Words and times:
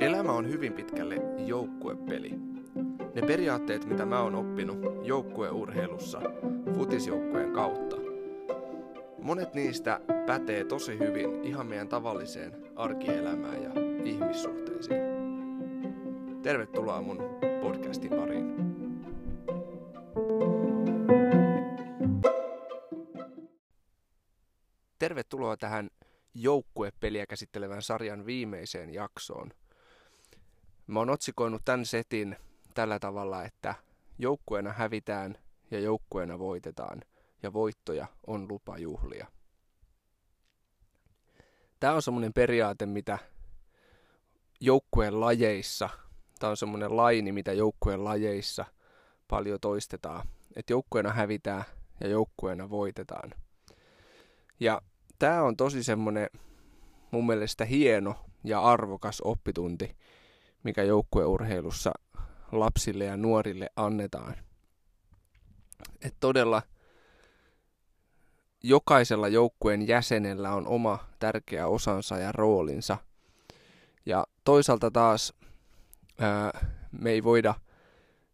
Elämä 0.00 0.32
on 0.32 0.48
hyvin 0.48 0.72
pitkälle 0.72 1.16
joukkuepeli. 1.46 2.34
Ne 3.14 3.22
periaatteet, 3.26 3.84
mitä 3.84 4.06
mä 4.06 4.22
oon 4.22 4.34
oppinut 4.34 4.78
joukkueurheilussa 5.02 6.20
futisjoukkueen 6.74 7.52
kautta, 7.52 7.96
monet 9.22 9.54
niistä 9.54 10.00
pätee 10.26 10.64
tosi 10.64 10.98
hyvin 10.98 11.44
ihan 11.44 11.66
meidän 11.66 11.88
tavalliseen 11.88 12.52
arkielämään 12.76 13.62
ja 13.62 13.70
ihmissuhteisiin. 14.04 15.00
Tervetuloa 16.42 17.02
mun 17.02 17.22
podcastin 17.60 18.10
pariin. 18.10 18.77
Tervetuloa 25.18 25.56
tähän 25.56 25.90
joukkuepeliä 26.34 27.26
käsittelevän 27.26 27.82
sarjan 27.82 28.26
viimeiseen 28.26 28.94
jaksoon. 28.94 29.50
Mä 30.86 30.98
oon 30.98 31.10
otsikoinut 31.10 31.62
tämän 31.64 31.86
setin 31.86 32.36
tällä 32.74 32.98
tavalla, 32.98 33.44
että 33.44 33.74
joukkueena 34.18 34.72
hävitään 34.72 35.38
ja 35.70 35.80
joukkueena 35.80 36.38
voitetaan 36.38 37.02
ja 37.42 37.52
voittoja 37.52 38.06
on 38.26 38.48
lupa 38.48 38.78
juhlia. 38.78 39.26
Tämä 41.80 41.94
on 41.94 42.02
semmoinen 42.02 42.32
periaate, 42.32 42.86
mitä 42.86 43.18
joukkueen 44.60 45.20
lajeissa, 45.20 45.88
tämä 46.38 46.50
on 46.50 46.56
semmoinen 46.56 46.96
laini, 46.96 47.32
mitä 47.32 47.52
joukkueen 47.52 48.04
lajeissa 48.04 48.64
paljon 49.28 49.60
toistetaan, 49.60 50.28
että 50.56 50.72
joukkueena 50.72 51.12
hävitään 51.12 51.64
ja 52.00 52.08
joukkueena 52.08 52.70
voitetaan. 52.70 53.34
Ja 54.60 54.82
tämä 55.18 55.42
on 55.42 55.56
tosi 55.56 55.82
semmoinen 55.82 56.28
mun 57.10 57.26
mielestä 57.26 57.64
hieno 57.64 58.14
ja 58.44 58.60
arvokas 58.60 59.20
oppitunti, 59.20 59.96
mikä 60.62 60.82
joukkueurheilussa 60.82 61.92
lapsille 62.52 63.04
ja 63.04 63.16
nuorille 63.16 63.70
annetaan. 63.76 64.34
Et 66.02 66.14
todella 66.20 66.62
jokaisella 68.62 69.28
joukkueen 69.28 69.88
jäsenellä 69.88 70.54
on 70.54 70.66
oma 70.66 70.98
tärkeä 71.18 71.66
osansa 71.66 72.18
ja 72.18 72.32
roolinsa. 72.32 72.96
Ja 74.06 74.26
toisaalta 74.44 74.90
taas 74.90 75.34
ää, 76.20 76.66
me 76.92 77.10
ei 77.10 77.24
voida 77.24 77.54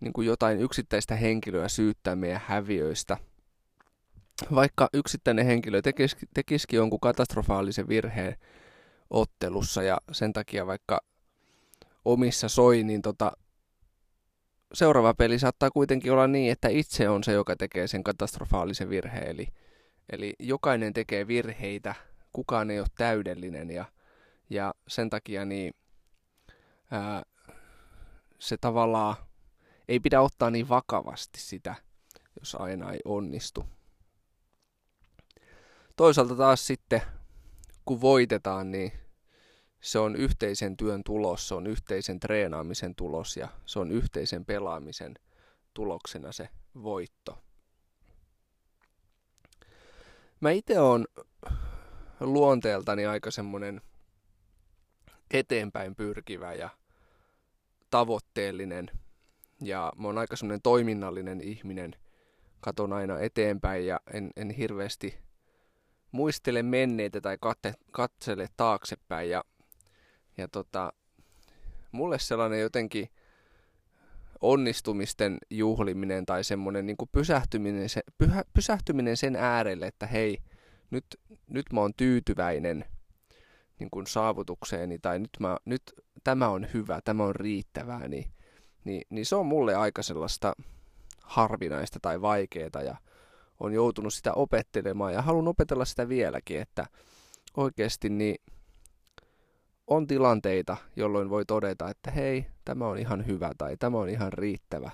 niin 0.00 0.12
kuin 0.12 0.26
jotain 0.26 0.60
yksittäistä 0.60 1.16
henkilöä 1.16 1.68
syyttää 1.68 2.16
meidän 2.16 2.42
häviöistä. 2.46 3.16
Vaikka 4.54 4.88
yksittäinen 4.92 5.46
henkilö 5.46 5.82
tekisi, 5.82 6.16
tekisikin 6.34 6.76
jonkun 6.76 7.00
katastrofaalisen 7.00 7.88
virheen 7.88 8.36
ottelussa 9.10 9.82
ja 9.82 9.98
sen 10.12 10.32
takia 10.32 10.66
vaikka 10.66 11.00
omissa 12.04 12.48
soi, 12.48 12.82
niin 12.82 13.02
tota, 13.02 13.32
seuraava 14.72 15.14
peli 15.14 15.38
saattaa 15.38 15.70
kuitenkin 15.70 16.12
olla 16.12 16.26
niin, 16.26 16.52
että 16.52 16.68
itse 16.68 17.08
on 17.08 17.24
se, 17.24 17.32
joka 17.32 17.56
tekee 17.56 17.86
sen 17.86 18.04
katastrofaalisen 18.04 18.88
virheen. 18.88 19.28
Eli, 19.28 19.48
eli 20.12 20.34
jokainen 20.38 20.92
tekee 20.92 21.26
virheitä, 21.26 21.94
kukaan 22.32 22.70
ei 22.70 22.80
ole 22.80 22.88
täydellinen 22.98 23.70
ja, 23.70 23.84
ja 24.50 24.74
sen 24.88 25.10
takia 25.10 25.44
niin, 25.44 25.74
ää, 26.90 27.22
se 28.38 28.56
tavallaan 28.56 29.16
ei 29.88 30.00
pidä 30.00 30.20
ottaa 30.20 30.50
niin 30.50 30.68
vakavasti 30.68 31.40
sitä, 31.40 31.74
jos 32.40 32.54
aina 32.54 32.92
ei 32.92 33.00
onnistu. 33.04 33.75
Toisaalta 35.96 36.36
taas 36.36 36.66
sitten, 36.66 37.02
kun 37.84 38.00
voitetaan, 38.00 38.70
niin 38.70 38.92
se 39.80 39.98
on 39.98 40.16
yhteisen 40.16 40.76
työn 40.76 41.04
tulos, 41.04 41.48
se 41.48 41.54
on 41.54 41.66
yhteisen 41.66 42.20
treenaamisen 42.20 42.94
tulos 42.94 43.36
ja 43.36 43.48
se 43.66 43.78
on 43.78 43.90
yhteisen 43.90 44.44
pelaamisen 44.44 45.14
tuloksena 45.74 46.32
se 46.32 46.48
voitto. 46.82 47.38
Mä 50.40 50.50
itse 50.50 50.80
on 50.80 51.06
luonteeltani 52.20 53.06
aika 53.06 53.30
semmonen 53.30 53.80
eteenpäin 55.30 55.94
pyrkivä 55.94 56.54
ja 56.54 56.70
tavoitteellinen 57.90 58.90
ja 59.62 59.92
mä 59.96 60.08
oon 60.08 60.18
aika 60.18 60.36
semmonen 60.36 60.62
toiminnallinen 60.62 61.40
ihminen. 61.40 61.96
Katon 62.60 62.92
aina 62.92 63.18
eteenpäin 63.18 63.86
ja 63.86 64.00
en, 64.12 64.30
en 64.36 64.50
hirveästi 64.50 65.25
muistele 66.16 66.62
menneitä 66.62 67.20
tai 67.20 67.38
katte, 67.40 67.74
katsele 67.90 68.48
taaksepäin 68.56 69.30
ja 69.30 69.44
ja 70.38 70.48
tota, 70.48 70.92
mulle 71.92 72.18
sellainen 72.18 72.60
jotenkin 72.60 73.08
onnistumisten 74.40 75.38
juhliminen 75.50 76.26
tai 76.26 76.44
semmoinen 76.44 76.86
niin 76.86 76.96
pysähtyminen, 77.12 77.88
se, 77.88 78.02
pyhä, 78.18 78.44
pysähtyminen 78.54 79.16
sen 79.16 79.36
äärelle, 79.36 79.86
että 79.86 80.06
hei, 80.06 80.38
nyt, 80.90 81.04
nyt 81.46 81.72
mä 81.72 81.80
oon 81.80 81.94
tyytyväinen 81.96 82.84
niin 83.78 83.90
kuin 83.90 84.06
saavutukseeni 84.06 84.98
tai 84.98 85.18
nyt, 85.18 85.30
mä, 85.40 85.56
nyt 85.64 85.82
tämä 86.24 86.48
on 86.48 86.66
hyvä, 86.74 87.00
tämä 87.04 87.24
on 87.24 87.36
riittävää, 87.36 88.08
niin, 88.08 88.30
niin, 88.84 89.02
niin 89.10 89.26
se 89.26 89.36
on 89.36 89.46
mulle 89.46 89.74
aika 89.74 90.02
sellaista 90.02 90.52
harvinaista 91.22 91.98
tai 92.02 92.20
vaikeaa 92.20 92.82
ja 92.84 92.96
on 93.60 93.72
joutunut 93.72 94.14
sitä 94.14 94.32
opettelemaan 94.32 95.12
ja 95.12 95.22
haluan 95.22 95.48
opetella 95.48 95.84
sitä 95.84 96.08
vieläkin, 96.08 96.60
että 96.60 96.86
oikeasti 97.56 98.08
niin 98.08 98.36
on 99.86 100.06
tilanteita, 100.06 100.76
jolloin 100.96 101.30
voi 101.30 101.44
todeta, 101.44 101.90
että 101.90 102.10
hei, 102.10 102.46
tämä 102.64 102.86
on 102.86 102.98
ihan 102.98 103.26
hyvä 103.26 103.50
tai 103.58 103.76
tämä 103.76 103.98
on 103.98 104.08
ihan 104.08 104.32
riittävä. 104.32 104.90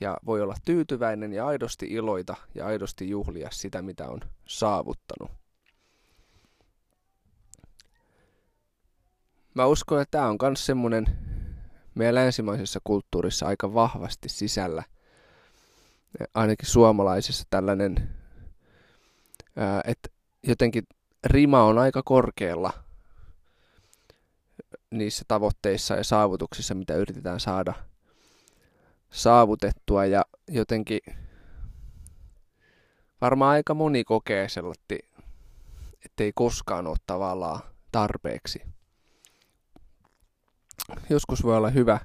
Ja 0.00 0.16
voi 0.26 0.42
olla 0.42 0.54
tyytyväinen 0.64 1.32
ja 1.32 1.46
aidosti 1.46 1.86
iloita 1.86 2.36
ja 2.54 2.66
aidosti 2.66 3.10
juhlia 3.10 3.48
sitä, 3.52 3.82
mitä 3.82 4.08
on 4.08 4.20
saavuttanut. 4.46 5.30
Mä 9.54 9.66
uskon, 9.66 10.00
että 10.00 10.18
tämä 10.18 10.28
on 10.28 10.36
myös 10.42 10.66
semmoinen 10.66 11.06
meidän 11.94 12.14
länsimaisessa 12.14 12.80
kulttuurissa 12.84 13.46
aika 13.46 13.74
vahvasti 13.74 14.28
sisällä. 14.28 14.82
Ainakin 16.34 16.68
suomalaisessa 16.68 17.44
tällainen, 17.50 18.10
että 19.84 20.08
jotenkin 20.46 20.82
rima 21.24 21.64
on 21.64 21.78
aika 21.78 22.02
korkealla– 22.02 22.72
niissä 24.90 25.24
tavoitteissa 25.28 25.94
ja 25.94 26.04
saavutuksissa, 26.04 26.74
mitä 26.74 26.94
yritetään 26.94 27.40
saada 27.40 27.74
saavutettua 29.10 30.06
ja 30.06 30.24
jotenkin 30.48 31.00
varmaan 33.20 33.50
aika 33.50 33.74
moni 33.74 34.04
kokee 34.04 34.48
sellatti, 34.48 34.98
ettei 36.04 36.32
koskaan 36.34 36.86
ole 36.86 36.96
tavallaan 37.06 37.60
tarpeeksi. 37.92 38.62
Joskus 41.10 41.42
voi 41.42 41.56
olla 41.56 41.70
hyvä 41.70 41.98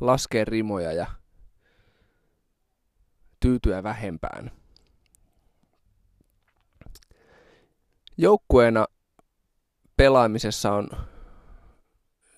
laskea 0.00 0.44
rimoja 0.44 0.92
ja 0.92 1.06
tyytyä 3.40 3.82
vähempään. 3.82 4.50
Joukkueena 8.16 8.86
pelaamisessa 9.96 10.72
on 10.72 10.88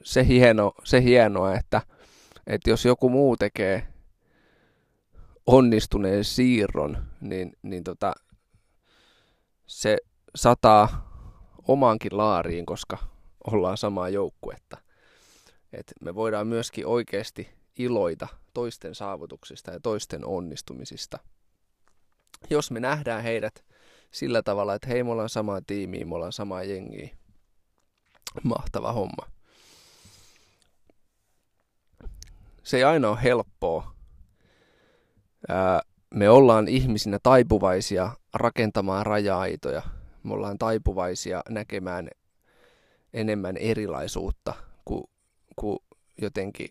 se, 0.02 0.26
hieno, 0.26 0.72
se 0.84 1.02
hienoa, 1.02 1.54
että, 1.54 1.82
että 2.46 2.70
jos 2.70 2.84
joku 2.84 3.08
muu 3.08 3.36
tekee 3.36 3.88
onnistuneen 5.46 6.24
siirron, 6.24 7.06
niin, 7.20 7.52
niin 7.62 7.84
tota, 7.84 8.12
se 9.66 9.98
sataa 10.36 11.08
omaankin 11.68 12.16
laariin, 12.16 12.66
koska 12.66 12.98
ollaan 13.46 13.76
samaa 13.76 14.08
joukkuetta. 14.08 14.78
Et 15.72 15.92
me 16.00 16.14
voidaan 16.14 16.46
myöskin 16.46 16.86
oikeasti 16.86 17.57
iloita 17.78 18.28
toisten 18.54 18.94
saavutuksista 18.94 19.70
ja 19.70 19.80
toisten 19.80 20.24
onnistumisista. 20.24 21.18
Jos 22.50 22.70
me 22.70 22.80
nähdään 22.80 23.22
heidät 23.22 23.64
sillä 24.10 24.42
tavalla, 24.42 24.74
että 24.74 24.88
hei, 24.88 25.02
me 25.04 25.10
ollaan 25.10 25.28
samaa 25.28 25.60
tiimiä, 25.66 26.04
me 26.04 26.14
ollaan 26.14 26.32
samaa 26.32 26.62
jengiä. 26.62 27.08
Mahtava 28.42 28.92
homma. 28.92 29.38
se 32.68 32.76
ei 32.76 32.84
aina 32.84 33.10
ole 33.10 33.22
helppoa. 33.22 33.94
Ää, 35.48 35.82
me 36.14 36.30
ollaan 36.30 36.68
ihmisinä 36.68 37.18
taipuvaisia 37.22 38.10
rakentamaan 38.34 39.06
raja-aitoja. 39.06 39.82
Me 40.22 40.34
ollaan 40.34 40.58
taipuvaisia 40.58 41.42
näkemään 41.48 42.08
enemmän 43.12 43.56
erilaisuutta 43.56 44.54
kuin, 44.84 45.04
kuin 45.56 45.78
jotenkin 46.22 46.68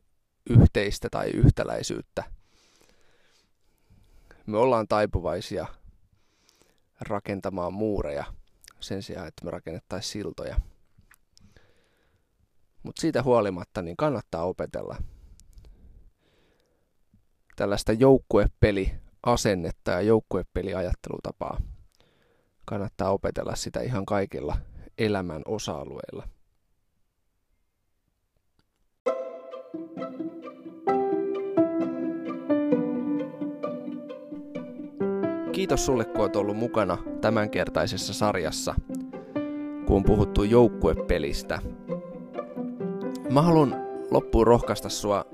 yhteistä 0.49 1.07
tai 1.11 1.29
yhtäläisyyttä. 1.29 2.23
Me 4.45 4.57
ollaan 4.57 4.88
taipuvaisia 4.88 5.65
rakentamaan 7.01 7.73
muureja 7.73 8.25
sen 8.79 9.03
sijaan, 9.03 9.27
että 9.27 9.45
me 9.45 9.51
rakennettaisiin 9.51 10.11
siltoja. 10.11 10.59
Mutta 12.83 13.01
siitä 13.01 13.23
huolimatta 13.23 13.81
niin 13.81 13.97
kannattaa 13.97 14.44
opetella 14.44 14.97
tällaista 17.55 17.91
joukkuepeliasennetta 17.94 19.91
ja 19.91 20.01
joukkuepeliajattelutapaa. 20.01 21.61
Kannattaa 22.65 23.11
opetella 23.11 23.55
sitä 23.55 23.81
ihan 23.81 24.05
kaikilla 24.05 24.57
elämän 24.97 25.41
osa-alueilla. 25.45 26.27
Kiitos 35.57 35.86
sulle, 35.86 36.06
kun 36.06 36.21
olet 36.21 36.36
ollut 36.36 36.57
mukana 36.57 36.98
tämänkertaisessa 37.21 38.13
sarjassa, 38.13 38.75
kun 39.88 39.95
on 39.95 40.04
puhuttu 40.04 40.44
joukkuepelistä. 40.44 41.59
Mä 43.30 43.42
haluan 43.42 43.75
loppuun 44.12 44.48
rohkaista 44.48 44.89
sua, 44.89 45.25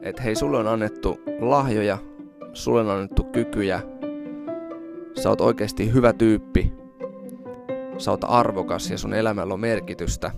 että 0.00 0.22
hei, 0.22 0.34
sulle 0.34 0.58
on 0.58 0.66
annettu 0.66 1.20
lahjoja, 1.40 1.98
sulle 2.52 2.80
on 2.80 2.90
annettu 2.90 3.24
kykyjä, 3.24 3.82
sä 5.22 5.28
oot 5.28 5.40
oikeasti 5.40 5.92
hyvä 5.92 6.12
tyyppi, 6.12 6.72
sä 7.98 8.10
oot 8.10 8.24
arvokas 8.28 8.90
ja 8.90 8.98
sun 8.98 9.14
elämällä 9.14 9.54
on 9.54 9.60
merkitystä. 9.60 10.30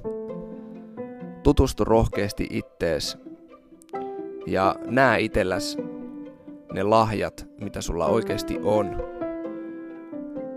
Tutustu 1.43 1.85
rohkeasti 1.85 2.47
ittees 2.51 3.19
ja 4.47 4.77
näe 4.87 5.21
itelläs 5.21 5.79
ne 6.73 6.83
lahjat, 6.83 7.47
mitä 7.61 7.81
sulla 7.81 8.07
oikeasti 8.07 8.59
on 8.63 9.13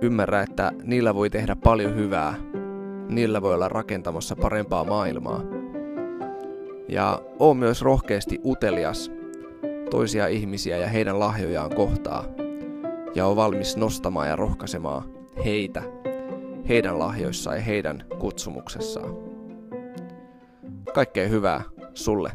Ymmärrä, 0.01 0.41
että 0.41 0.71
niillä 0.83 1.15
voi 1.15 1.29
tehdä 1.29 1.55
paljon 1.55 1.95
hyvää. 1.95 2.33
Niillä 3.09 3.41
voi 3.41 3.53
olla 3.53 3.69
rakentamassa 3.69 4.35
parempaa 4.35 4.83
maailmaa. 4.83 5.41
Ja 6.89 7.21
oo 7.39 7.53
myös 7.53 7.81
rohkeasti 7.81 8.39
utelias 8.45 9.11
toisia 9.89 10.27
ihmisiä 10.27 10.77
ja 10.77 10.87
heidän 10.87 11.19
lahjojaan 11.19 11.75
kohtaa. 11.75 12.25
Ja 13.15 13.25
oo 13.25 13.35
valmis 13.35 13.77
nostamaan 13.77 14.27
ja 14.27 14.35
rohkaisemaan 14.35 15.03
heitä 15.45 15.83
heidän 16.69 16.99
lahjoissaan 16.99 17.55
ja 17.55 17.63
heidän 17.63 18.03
kutsumuksessaan. 18.19 19.15
Kaikkea 20.93 21.27
hyvää 21.27 21.63
sulle 21.93 22.31